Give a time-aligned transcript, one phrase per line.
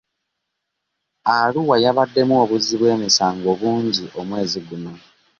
[1.37, 4.93] Arua yabaddemu obuzzi bw'emisango bungi omwezi guno.